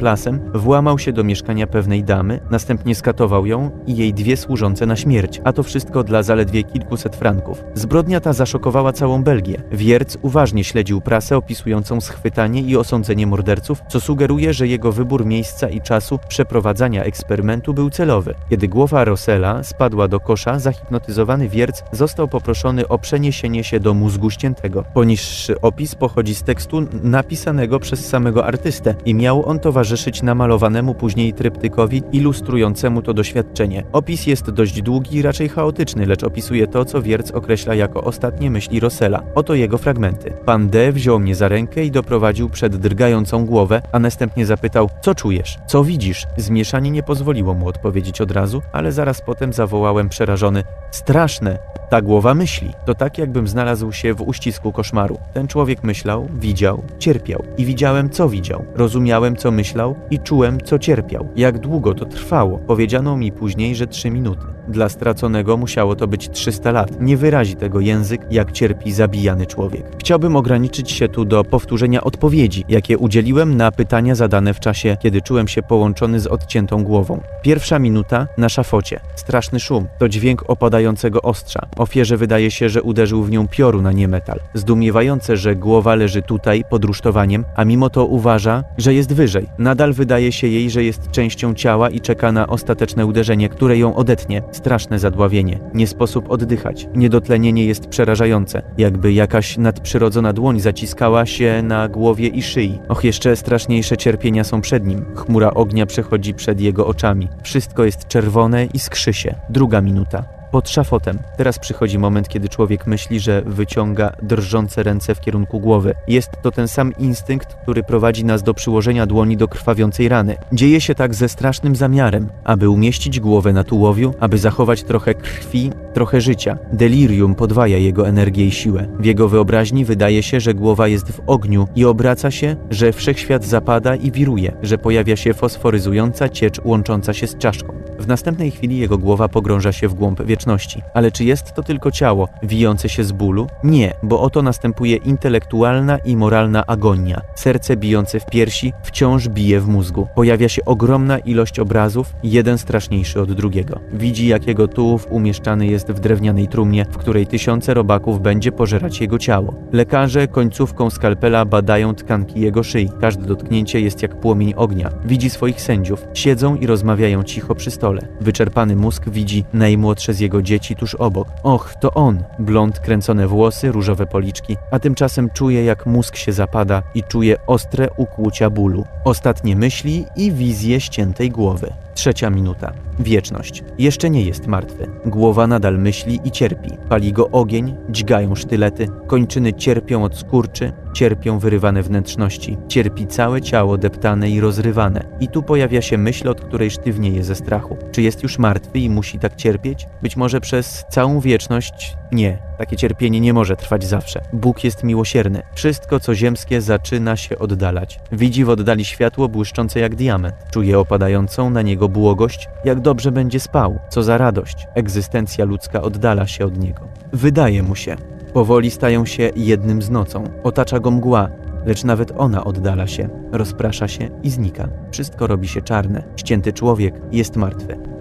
Włamał 0.55 0.99
się 0.99 1.13
do 1.13 1.25
mieszkania 1.25 1.67
pewnej 1.67 2.05
damy, 2.05 2.41
następnie 2.51 2.95
skatował 2.95 3.47
ją 3.47 3.71
i 3.87 3.97
jej 3.97 4.15
dwie 4.15 4.37
służące 4.37 4.87
na 4.87 4.97
śmierć, 4.97 5.41
a 5.45 5.53
to 5.53 5.63
wszystko 5.63 6.05
dla 6.05 6.23
zaledwie 6.23 6.63
kilkuset 6.65 7.17
franków. 7.17 7.65
Zbrodnia 7.75 8.21
ta 8.21 8.33
zaszokowała 8.33 8.93
całą 8.93 9.23
Belgię. 9.23 9.63
Wierc 9.73 10.17
uważnie 10.23 10.65
śledził 10.65 11.01
prasę 11.01 11.37
opisującą 11.37 12.01
schwytanie 12.01 12.61
i 12.61 12.77
osądzenie 12.77 13.27
morderców, 13.27 13.83
co 13.89 14.01
sugeruje, 14.01 14.55
że 14.55 14.69
jego 14.69 14.93
wybór 14.93 15.27
miejsca 15.27 15.69
i 15.69 15.81
czasu 15.81 16.19
przeprowadzania 16.29 17.05
eksperymentu 17.05 17.75
był 17.75 17.91
celowy. 17.91 18.35
Kiedy 18.51 18.69
głowa 18.69 19.05
Rossela 19.05 19.63
spadła 19.63 20.09
do 20.09 20.21
kosza, 20.21 20.59
zahipnotyzowany 20.59 21.49
wierc 21.49 21.83
został 21.93 22.29
poproszony 22.29 22.89
o 22.89 22.99
przeniesienie 22.99 23.65
się 23.65 23.81
do 23.81 23.95
mózgu 23.95 24.31
ściętego. 24.31 24.85
Poniższy 24.95 25.61
opis 25.61 25.95
pochodzi 25.95 26.35
z 26.35 26.43
tekstu 26.43 26.87
napisanego 27.03 27.81
przez 27.81 28.09
samego 28.09 28.47
artystę 28.47 28.95
i 29.05 29.15
miał 29.15 29.49
on 29.49 29.59
towarzyszyć 29.59 30.16
namalowanemu 30.23 30.95
później 30.95 31.33
tryptykowi 31.33 32.03
ilustrującemu 32.13 33.03
to 33.03 33.15
doświadczenie. 33.15 33.85
Opis 33.93 34.27
jest 34.27 34.51
dość 34.51 34.83
długi 34.83 35.17
i 35.17 35.23
raczej 35.23 35.49
chaotyczny, 35.49 36.07
lecz 36.07 36.25
opisuje 36.25 36.67
to, 36.67 36.85
co 36.85 37.03
wierc 37.03 37.31
określa 37.31 37.75
jako 37.75 38.05
ostatnie 38.05 38.51
myśli 38.51 38.81
Rossela. 38.81 39.23
Oto 39.35 39.55
jego 39.55 39.79
fragmenty. 39.79 40.33
Pan 40.45 40.69
D 40.69 40.93
wziął 40.93 41.19
mnie 41.19 41.35
za 41.35 41.49
rękę 41.49 41.85
i 41.85 41.91
doprowadził 41.91 42.51
przed 42.51 42.77
drgającą 42.77 43.47
głowę, 43.47 43.83
a 43.93 43.99
następnie 43.99 44.47
zapytał, 44.47 44.91
co 45.03 45.15
czujesz, 45.15 45.59
co 45.67 45.85
widzisz? 45.85 46.27
Zmieszanie 46.37 46.91
nie 46.91 47.03
pozwoliło 47.03 47.55
mu 47.55 47.69
odpowiedzieć 47.69 48.21
od 48.21 48.31
razu, 48.31 48.63
ale 48.73 48.93
zaraz 48.93 49.21
potem 49.21 49.53
zawołałem 49.53 50.09
przerażony, 50.09 50.63
straszne, 50.91 51.59
ta 51.91 52.03
głowa 52.03 52.35
myśli. 52.35 52.73
To 52.87 52.95
tak, 52.95 53.19
jakbym 53.19 53.49
znalazł 53.49 53.93
się 53.93 54.15
w 54.15 54.23
uścisku 54.23 54.73
koszmaru. 54.73 55.19
Ten 55.35 55.49
człowiek 55.49 55.85
myślał, 55.85 56.29
widział, 56.41 56.83
cierpiał. 56.99 57.43
I 57.59 57.65
widziałem, 57.65 58.11
co 58.11 58.29
widział. 58.29 58.65
Rozumiałem, 58.75 59.37
co 59.37 59.51
myślał 59.51 59.97
i 60.11 60.19
czułem, 60.19 60.61
co 60.61 60.79
cierpiał. 60.79 61.29
Jak 61.37 61.59
długo 61.59 61.95
to 61.95 62.05
trwało? 62.05 62.59
Powiedziano 62.59 63.17
mi 63.17 63.33
później, 63.33 63.75
że 63.75 63.87
trzy 63.87 64.11
minuty. 64.11 64.56
Dla 64.69 64.89
straconego 64.89 65.57
musiało 65.57 65.97
to 65.97 66.07
być 66.07 66.29
300 66.29 66.73
lat. 66.73 67.01
Nie 67.01 67.17
wyrazi 67.17 67.57
tego 67.57 67.81
język, 67.81 68.21
jak 68.31 68.53
cierpi 68.53 68.93
zabijany 68.93 69.47
człowiek. 69.47 69.83
Chciałbym 69.99 70.37
ograniczyć 70.37 70.91
się 70.91 71.09
tu 71.09 71.25
do 71.25 71.45
powtórzenia 71.45 72.05
odpowiedzi, 72.05 72.65
jakie 72.69 72.99
udzieliłem 72.99 73.57
na 73.57 73.73
pytania 73.73 74.15
zadane 74.15 74.55
w 74.55 74.61
czasie, 74.61 74.97
kiedy 75.03 75.23
czułem 75.23 75.49
się 75.49 75.63
połączony 75.63 76.21
z 76.21 76.27
odciętą 76.27 76.85
głową. 76.85 77.21
Pierwsza 77.43 77.79
minuta 77.79 78.29
na 78.39 78.49
szafocie. 78.49 79.01
Straszny 79.15 79.61
szum. 79.61 79.87
To 79.99 80.09
dźwięk 80.09 80.45
opadającego 80.51 81.23
ostrza. 81.23 81.67
Ofierze 81.77 82.17
wydaje 82.17 82.51
się, 82.51 82.69
że 82.69 82.83
uderzył 82.83 83.23
w 83.23 83.31
nią 83.31 83.49
pioru 83.49 83.83
na 83.83 83.93
niemetal. 83.93 84.41
Zdumiewające, 84.55 85.37
że 85.37 85.57
głowa 85.57 85.95
leży 85.95 86.23
tutaj 86.23 86.65
pod 86.71 86.85
rusztowaniem, 86.85 87.45
a 87.57 87.65
mimo 87.65 87.91
to 87.91 88.07
uważa, 88.07 88.65
że 88.79 88.95
jest 88.95 89.13
wyżej. 89.13 89.47
Nadal 89.59 89.93
wydaje 89.93 90.33
się 90.33 90.47
jej, 90.47 90.71
że 90.71 90.85
jest 90.85 91.11
częścią 91.11 91.55
ciała 91.55 91.91
i 91.91 92.01
czeka 92.01 92.33
na 92.33 92.47
ostateczne 92.47 93.07
uderzenie, 93.07 93.49
które 93.49 93.79
ją 93.79 93.97
odetnie. 93.97 94.43
Straszne 94.57 94.99
zadławienie. 94.99 95.59
Nie 95.75 95.87
sposób 95.87 96.31
oddychać. 96.31 96.89
Niedotlenienie 96.95 97.67
jest 97.67 97.87
przerażające. 97.87 98.63
Jakby 98.79 99.13
jakaś 99.13 99.59
nadprzyrodzona 99.59 100.33
dłoń 100.33 100.61
zaciskała 100.61 101.27
się 101.27 101.63
na 101.63 101.89
głowie 101.89 102.29
i 102.29 102.43
szyi. 102.43 102.79
Och, 102.89 103.05
jeszcze 103.05 103.37
straszniejsze 103.37 103.97
cierpienia 103.97 104.45
są 104.45 104.61
przed 104.61 104.87
nim. 104.87 105.05
Chmura 105.15 105.51
ognia 105.51 105.87
przechodzi 105.87 106.35
przed 106.35 106.61
jego 106.61 106.87
oczami. 106.87 107.29
Wszystko 107.43 107.85
jest 107.85 108.09
czerwone 108.09 108.65
i 108.65 108.79
skrzy 108.79 109.13
się. 109.13 109.35
Druga 109.51 109.81
minuta 109.81 110.36
pod 110.57 110.71
szafotem. 110.71 111.19
Teraz 111.37 111.59
przychodzi 111.59 111.99
moment, 111.99 112.29
kiedy 112.29 112.49
człowiek 112.49 112.87
myśli, 112.87 113.21
że 113.21 113.43
wyciąga 113.47 114.13
drżące 114.23 114.83
ręce 114.83 115.15
w 115.15 115.21
kierunku 115.21 115.61
głowy. 115.61 115.95
Jest 116.09 116.31
to 116.43 116.51
ten 116.51 116.69
sam 116.69 116.93
instynkt, 116.99 117.55
który 117.63 117.83
prowadzi 117.83 118.25
nas 118.25 118.43
do 118.43 118.55
przyłożenia 118.55 119.07
dłoni 119.07 119.37
do 119.37 119.49
krwawiącej 119.49 120.09
rany. 120.09 120.37
Dzieje 120.53 120.81
się 120.81 120.95
tak 120.95 121.15
ze 121.15 121.29
strasznym 121.29 121.77
zamiarem, 121.77 122.29
aby 122.45 122.69
umieścić 122.69 123.21
głowę 123.21 123.53
na 123.53 123.65
tułowiu, 123.65 124.15
aby 124.21 124.39
zachować 124.39 124.83
trochę 124.83 125.15
krwi, 125.15 125.71
trochę 125.95 126.21
życia. 126.21 126.59
Delirium 126.73 127.35
podwaja 127.35 127.79
jego 127.79 128.09
energię 128.09 128.47
i 128.47 128.51
siłę. 128.51 128.89
W 128.99 129.05
jego 129.05 129.29
wyobraźni 129.29 129.85
wydaje 129.85 130.23
się, 130.23 130.41
że 130.41 130.55
głowa 130.55 130.89
jest 130.89 131.13
w 131.13 131.21
ogniu 131.27 131.69
i 131.75 131.85
obraca 131.85 132.31
się, 132.31 132.57
że 132.71 132.93
wszechświat 132.93 133.45
zapada 133.45 133.97
i 133.97 134.11
wiruje, 134.11 134.53
że 134.63 134.79
pojawia 134.79 135.17
się 135.17 135.35
fosforyzująca 135.35 136.29
ciecz 136.29 136.61
łącząca 136.65 137.13
się 137.15 137.27
z 137.27 137.39
czaszką. 137.39 137.75
W 137.99 138.07
następnej 138.07 138.51
chwili 138.51 138.79
jego 138.79 138.99
głowa 138.99 139.29
pogrąża 139.29 139.73
się 139.73 139.89
w 139.89 139.95
głąb 139.95 140.23
wieczności. 140.23 140.83
Ale 140.95 141.13
czy 141.13 141.25
jest 141.25 141.55
to 141.55 141.63
tylko 141.63 141.91
ciało, 141.91 142.29
wijące 142.43 142.89
się 142.89 143.05
z 143.05 143.13
bólu? 143.13 143.47
Nie, 143.65 143.95
bo 144.03 144.21
oto 144.21 144.43
następuje 144.43 144.97
intelektualna 144.97 145.99
i 145.99 146.17
moralna 146.17 146.67
agonia. 146.67 147.21
Serce 147.35 147.77
bijące 147.77 148.21
w 148.21 148.27
piersi 148.27 148.73
wciąż 148.83 149.29
bije 149.29 149.61
w 149.61 149.69
mózgu. 149.69 150.09
Pojawia 150.15 150.49
się 150.49 150.65
ogromna 150.65 151.19
ilość 151.19 151.59
obrazów, 151.59 152.13
jeden 152.23 152.59
straszniejszy 152.59 153.21
od 153.21 153.33
drugiego. 153.33 153.81
Widzi, 153.93 154.27
jak 154.27 154.47
jego 154.47 154.69
tułów 154.69 155.07
umieszczany 155.11 155.67
jest 155.67 155.91
w 155.91 156.01
drewnianej 156.01 156.49
trumnie, 156.49 156.87
w 156.91 156.99
której 156.99 157.27
tysiące 157.27 157.75
robaków 157.75 158.23
będzie 158.23 158.53
pożerać 158.53 159.01
jego 159.01 159.19
ciało. 159.19 159.55
Lekarze 159.73 160.29
końcówką 160.29 160.91
skalpela 160.91 161.45
badają 161.45 161.95
tkanki 161.95 162.41
jego 162.41 162.63
szyi. 162.63 162.91
Każde 163.01 163.27
dotknięcie 163.27 163.81
jest 163.81 164.03
jak 164.03 164.21
płomień 164.21 164.55
ognia. 164.57 164.91
Widzi 165.05 165.31
swoich 165.31 165.61
sędziów. 165.61 166.07
Siedzą 166.15 166.57
i 166.57 166.67
rozmawiają 166.67 167.23
cicho 167.23 167.55
przy 167.55 167.71
stole. 167.71 167.86
Wyczerpany 168.21 168.77
mózg 168.77 169.09
widzi 169.09 169.45
najmłodsze 169.53 170.15
z 170.15 170.21
jego 170.21 170.43
dzieci 170.43 170.77
tuż 170.77 170.95
obok. 170.95 171.29
Och, 171.43 171.75
to 171.81 171.95
on! 171.95 172.23
Blond, 172.39 172.81
kręcone 172.81 173.27
włosy, 173.27 173.73
różowe 173.73 174.07
policzki, 174.07 174.57
a 174.71 174.79
tymczasem 174.79 175.31
czuje, 175.31 175.65
jak 175.65 175.87
mózg 175.87 176.17
się 176.17 176.33
zapada 176.33 176.83
i 176.95 177.03
czuje 177.03 177.47
ostre 177.47 177.89
ukłucia 177.97 178.51
bólu. 178.51 178.85
Ostatnie 179.05 179.57
myśli 179.57 180.05
i 180.17 180.33
wizje 180.33 180.81
ściętej 180.81 181.31
głowy. 181.31 181.73
Trzecia 181.95 182.31
minuta. 182.31 182.73
Wieczność. 182.99 183.65
Jeszcze 183.79 184.11
nie 184.11 184.23
jest 184.23 184.47
martwy. 184.47 184.87
Głowa 185.07 185.47
nadal 185.47 185.79
myśli 185.79 186.21
i 186.25 186.31
cierpi. 186.31 186.71
Pali 186.89 187.13
go 187.13 187.31
ogień, 187.31 187.75
dźgają 187.91 188.35
sztylety, 188.35 188.89
kończyny 189.07 189.53
cierpią 189.53 190.05
od 190.05 190.17
skurczy, 190.17 190.73
cierpią 190.95 191.39
wyrywane 191.39 191.83
wnętrzności. 191.83 192.57
Cierpi 192.69 193.07
całe 193.07 193.43
ciało 193.43 193.79
deptane 193.79 194.31
i 194.31 194.41
rozrywane. 194.41 195.05
I 195.21 195.29
tu 195.29 195.43
pojawia 195.43 195.83
się 195.83 195.99
myśl, 195.99 196.29
od 196.29 196.41
której 196.41 196.71
sztywnieje 196.71 197.25
ze 197.25 197.35
strachu. 197.35 197.76
Czy 197.93 198.03
jest 198.03 198.23
już 198.23 198.39
martwy 198.39 198.79
i 198.79 198.91
musi 198.91 199.19
tak 199.19 199.37
cierpieć? 199.37 199.87
Być 200.03 200.17
może 200.17 200.41
przez 200.41 200.85
całą 200.91 201.21
wieczność? 201.21 201.97
Nie. 202.13 202.39
Takie 202.59 202.77
cierpienie 202.77 203.21
nie 203.21 203.33
może 203.33 203.57
trwać 203.57 203.85
zawsze. 203.85 204.23
Bóg 204.33 204.65
jest 204.65 204.85
miłosierny. 204.85 205.43
Wszystko, 205.55 206.01
co 206.01 206.15
ziemskie, 206.15 206.61
zaczyna 206.61 207.17
się 207.17 207.39
oddalać. 207.39 208.01
Widzi 208.13 208.45
w 208.45 208.49
oddali 208.49 208.85
światło 208.85 209.29
błyszczące 209.29 209.81
jak 209.81 209.95
diament. 209.95 210.35
Czuje 210.51 210.79
opadającą 210.79 211.51
na 211.51 211.63
niego 211.63 211.89
błogość, 211.89 212.49
jak 212.65 212.81
dobrze 212.81 213.13
będzie 213.13 213.41
spał. 213.41 213.79
Co 213.89 214.03
za 214.03 214.19
radość. 214.19 214.67
Egzystencja 214.75 215.45
ludzka 215.45 215.83
oddala 215.83 216.27
się 216.27 216.47
od 216.47 216.59
niego. 216.59 216.89
Wydaje 217.13 217.63
mu 217.63 217.75
się. 217.75 217.97
Powoli 218.33 218.71
stają 218.71 219.07
się 219.07 219.31
jednym 219.37 219.83
z 219.83 219.91
nocą. 219.91 220.25
Otacza 220.43 220.81
go 220.81 220.91
mgła, 220.91 221.29
lecz 221.67 221.85
nawet 221.85 222.13
ona 222.17 222.45
oddala 222.45 222.87
się, 222.87 223.09
rozprasza 223.33 223.89
się 223.89 224.09
i 224.23 224.31
znika. 224.31 224.69
Wszystko 224.91 225.27
robi 225.27 225.49
się 225.49 225.63
czarne. 225.63 226.03
Ścięty 226.17 226.53
człowiek 226.53 226.95
jest 227.13 227.37
martwy. 227.37 227.96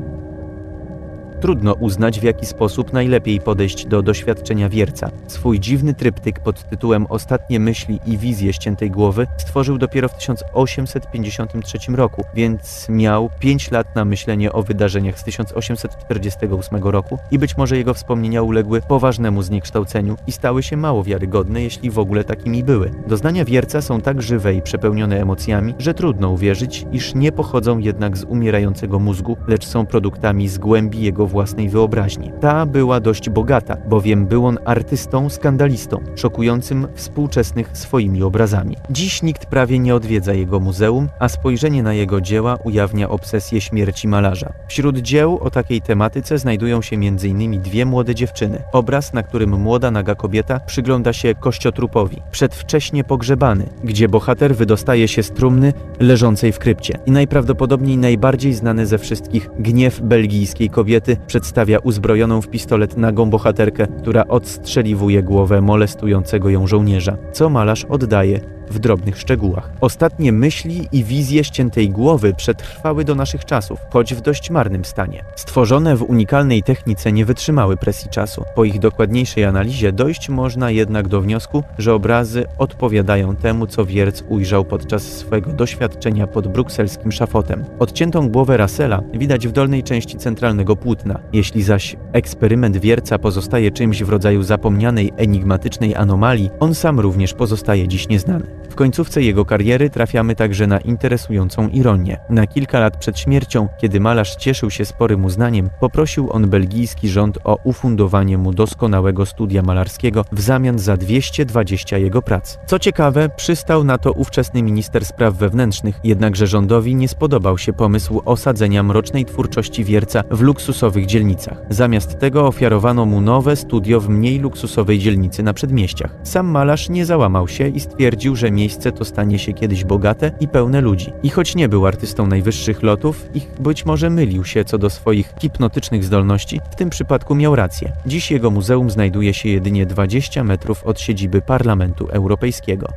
Trudno 1.45 1.73
uznać, 1.73 2.19
w 2.19 2.23
jaki 2.23 2.45
sposób 2.45 2.93
najlepiej 2.93 3.39
podejść 3.39 3.85
do 3.85 4.01
doświadczenia 4.01 4.69
wierca. 4.69 5.11
Swój 5.27 5.59
dziwny 5.59 5.93
tryptyk 5.93 6.39
pod 6.39 6.69
tytułem 6.69 7.05
Ostatnie 7.09 7.59
myśli 7.59 7.99
i 8.05 8.17
wizje 8.17 8.53
ściętej 8.53 8.91
głowy 8.91 9.27
stworzył 9.37 9.77
dopiero 9.77 10.09
w 10.09 10.13
1853 10.13 11.77
roku, 11.95 12.23
więc 12.35 12.89
miał 12.89 13.29
5 13.39 13.71
lat 13.71 13.95
na 13.95 14.05
myślenie 14.05 14.53
o 14.53 14.63
wydarzeniach 14.63 15.19
z 15.19 15.23
1848 15.23 16.83
roku 16.83 17.17
i 17.31 17.39
być 17.39 17.57
może 17.57 17.77
jego 17.77 17.93
wspomnienia 17.93 18.41
uległy 18.41 18.81
poważnemu 18.81 19.41
zniekształceniu 19.41 20.17
i 20.27 20.31
stały 20.31 20.63
się 20.63 20.77
mało 20.77 21.03
wiarygodne, 21.03 21.61
jeśli 21.61 21.89
w 21.89 21.99
ogóle 21.99 22.23
takimi 22.23 22.63
były. 22.63 22.91
Doznania 23.07 23.45
wierca 23.45 23.81
są 23.81 24.01
tak 24.01 24.21
żywe 24.21 24.55
i 24.55 24.61
przepełnione 24.61 25.21
emocjami, 25.21 25.73
że 25.79 25.93
trudno 25.93 26.29
uwierzyć, 26.29 26.85
iż 26.91 27.15
nie 27.15 27.31
pochodzą 27.31 27.77
jednak 27.77 28.17
z 28.17 28.23
umierającego 28.23 28.99
mózgu, 28.99 29.37
lecz 29.47 29.65
są 29.65 29.85
produktami 29.85 30.47
z 30.47 30.57
głębi 30.57 31.01
jego 31.01 31.27
własnej 31.35 31.69
wyobraźni. 31.69 32.31
Ta 32.41 32.65
była 32.65 32.99
dość 32.99 33.29
bogata, 33.29 33.77
bowiem 33.89 34.25
był 34.25 34.45
on 34.45 34.57
artystą, 34.65 35.29
skandalistą, 35.29 35.99
szokującym 36.15 36.87
współczesnych 36.93 37.77
swoimi 37.77 38.23
obrazami. 38.23 38.75
Dziś 38.89 39.23
nikt 39.23 39.45
prawie 39.45 39.79
nie 39.79 39.95
odwiedza 39.95 40.33
jego 40.33 40.59
muzeum, 40.59 41.09
a 41.19 41.29
spojrzenie 41.29 41.83
na 41.83 41.93
jego 41.93 42.21
dzieła 42.21 42.57
ujawnia 42.63 43.09
obsesję 43.09 43.61
śmierci 43.61 44.07
malarza. 44.07 44.53
Wśród 44.67 44.97
dzieł 44.97 45.39
o 45.41 45.49
takiej 45.49 45.81
tematyce 45.81 46.37
znajdują 46.37 46.81
się 46.81 46.95
m.in. 46.95 47.61
dwie 47.61 47.85
młode 47.85 48.15
dziewczyny. 48.15 48.63
Obraz, 48.71 49.13
na 49.13 49.23
którym 49.23 49.59
młoda 49.59 49.91
naga 49.91 50.15
kobieta 50.15 50.59
przygląda 50.59 51.13
się 51.13 51.35
kościotrupowi, 51.35 52.21
przedwcześnie 52.31 53.03
pogrzebany, 53.03 53.69
gdzie 53.83 54.09
bohater 54.09 54.55
wydostaje 54.55 55.07
się 55.07 55.23
z 55.23 55.31
trumny 55.31 55.73
leżącej 55.99 56.51
w 56.51 56.59
krypcie. 56.59 56.97
I 57.05 57.11
najprawdopodobniej 57.11 57.97
najbardziej 57.97 58.53
znany 58.53 58.85
ze 58.85 58.97
wszystkich 58.97 59.49
gniew 59.59 60.01
belgijskiej 60.01 60.69
kobiety 60.69 61.17
przedstawia 61.27 61.79
uzbrojoną 61.79 62.41
w 62.41 62.47
pistolet 62.47 62.97
nagą 62.97 63.29
bohaterkę, 63.29 63.87
która 63.87 64.27
odstrzeliwuje 64.27 65.23
głowę 65.23 65.61
molestującego 65.61 66.49
ją 66.49 66.67
żołnierza, 66.67 67.17
co 67.33 67.49
malarz 67.49 67.85
oddaje 67.85 68.39
w 68.69 68.79
drobnych 68.79 69.17
szczegółach. 69.17 69.71
Ostatnie 69.81 70.31
myśli 70.31 70.87
i 70.91 71.03
wizje 71.03 71.43
ściętej 71.43 71.89
głowy 71.89 72.33
przetrwały 72.33 73.03
do 73.03 73.15
naszych 73.15 73.45
czasów, 73.45 73.79
choć 73.89 74.13
w 74.13 74.21
dość 74.21 74.49
marnym 74.49 74.85
stanie. 74.85 75.23
Stworzone 75.35 75.95
w 75.95 76.03
unikalnej 76.03 76.63
technice 76.63 77.11
nie 77.11 77.25
wytrzymały 77.25 77.77
presji 77.77 78.09
czasu. 78.09 78.43
Po 78.55 78.63
ich 78.63 78.79
dokładniejszej 78.79 79.45
analizie 79.45 79.91
dojść 79.91 80.29
można 80.29 80.71
jednak 80.71 81.07
do 81.07 81.21
wniosku, 81.21 81.63
że 81.77 81.93
obrazy 81.93 82.45
odpowiadają 82.57 83.35
temu, 83.35 83.67
co 83.67 83.85
Wierc 83.85 84.23
ujrzał 84.29 84.65
podczas 84.65 85.03
swego 85.03 85.53
doświadczenia 85.53 86.27
pod 86.27 86.47
brukselskim 86.47 87.11
szafotem. 87.11 87.65
Odciętą 87.79 88.29
głowę 88.29 88.57
Russella 88.57 89.01
widać 89.13 89.47
w 89.47 89.51
dolnej 89.51 89.83
części 89.83 90.17
centralnego 90.17 90.75
płótna. 90.75 91.19
Jeśli 91.33 91.63
zaś 91.63 91.95
eksperyment 92.13 92.77
Wierca 92.77 93.19
pozostaje 93.19 93.71
czymś 93.71 94.03
w 94.03 94.09
rodzaju 94.09 94.43
zapomnianej, 94.43 95.11
enigmatycznej 95.17 95.95
anomalii, 95.95 96.49
on 96.59 96.75
sam 96.75 96.99
również 96.99 97.33
pozostaje 97.33 97.87
dziś 97.87 98.09
nieznany. 98.09 98.54
W 98.75 98.77
końcówce 98.77 99.21
jego 99.21 99.45
kariery 99.45 99.89
trafiamy 99.89 100.35
także 100.35 100.67
na 100.67 100.79
interesującą 100.79 101.67
ironię. 101.67 102.17
Na 102.29 102.47
kilka 102.47 102.79
lat 102.79 102.97
przed 102.97 103.19
śmiercią, 103.19 103.67
kiedy 103.81 103.99
malarz 103.99 104.35
cieszył 104.35 104.71
się 104.71 104.85
sporym 104.85 105.25
uznaniem, 105.25 105.69
poprosił 105.79 106.31
on 106.31 106.49
belgijski 106.49 107.09
rząd 107.09 107.37
o 107.43 107.57
ufundowanie 107.63 108.37
mu 108.37 108.53
doskonałego 108.53 109.25
studia 109.25 109.61
malarskiego 109.61 110.25
w 110.31 110.41
zamian 110.41 110.79
za 110.79 110.97
220 110.97 111.97
jego 111.97 112.21
prac. 112.21 112.57
Co 112.65 112.79
ciekawe, 112.79 113.29
przystał 113.29 113.83
na 113.83 113.97
to 113.97 114.11
ówczesny 114.11 114.63
minister 114.63 115.05
spraw 115.05 115.35
wewnętrznych, 115.35 115.99
jednakże 116.03 116.47
rządowi 116.47 116.95
nie 116.95 117.07
spodobał 117.07 117.57
się 117.57 117.73
pomysł 117.73 118.21
osadzenia 118.25 118.83
mrocznej 118.83 119.25
twórczości 119.25 119.83
wierca 119.83 120.23
w 120.31 120.41
luksusowych 120.41 121.05
dzielnicach. 121.05 121.57
Zamiast 121.69 122.19
tego 122.19 122.47
ofiarowano 122.47 123.05
mu 123.05 123.21
nowe 123.21 123.55
studio 123.55 123.99
w 123.99 124.09
mniej 124.09 124.39
luksusowej 124.39 124.99
dzielnicy 124.99 125.43
na 125.43 125.53
przedmieściach. 125.53 126.15
Sam 126.23 126.47
malarz 126.47 126.89
nie 126.89 127.05
załamał 127.05 127.47
się 127.47 127.67
i 127.67 127.79
stwierdził, 127.79 128.35
że 128.35 128.44
miejsce 128.51 128.91
to 128.91 129.05
stanie 129.05 129.39
się 129.39 129.53
kiedyś 129.53 129.83
bogate 129.83 130.31
i 130.39 130.47
pełne 130.47 130.81
ludzi. 130.81 131.13
I 131.23 131.29
choć 131.29 131.55
nie 131.55 131.69
był 131.69 131.87
artystą 131.87 132.27
najwyższych 132.27 132.83
lotów 132.83 133.25
i 133.33 133.41
być 133.59 133.85
może 133.85 134.09
mylił 134.09 134.45
się 134.45 134.65
co 134.65 134.77
do 134.77 134.89
swoich 134.89 135.33
hipnotycznych 135.41 136.03
zdolności, 136.03 136.61
w 136.71 136.75
tym 136.75 136.89
przypadku 136.89 137.35
miał 137.35 137.55
rację. 137.55 137.91
Dziś 138.05 138.31
jego 138.31 138.51
muzeum 138.51 138.89
znajduje 138.89 139.33
się 139.33 139.49
jedynie 139.49 139.85
20 139.85 140.43
metrów 140.43 140.83
od 140.83 140.99
siedziby 140.99 141.41
Parlamentu 141.41 142.07
Europejskiego. 142.07 142.87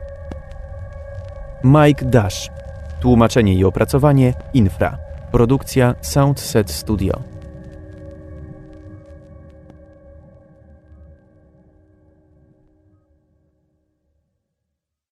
Mike 1.64 2.04
Dash. 2.04 2.50
Tłumaczenie 3.00 3.54
i 3.54 3.64
opracowanie 3.64 4.34
Infra. 4.54 4.98
Produkcja 5.32 5.94
Soundset 6.00 6.70
Studio. 6.70 7.37